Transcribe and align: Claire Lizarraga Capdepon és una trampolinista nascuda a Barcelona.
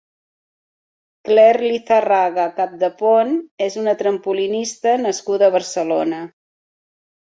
Claire 1.29 1.63
Lizarraga 1.73 2.47
Capdepon 2.57 3.37
és 3.69 3.79
una 3.85 3.97
trampolinista 4.03 4.99
nascuda 5.07 5.49
a 5.55 5.59
Barcelona. 5.61 6.29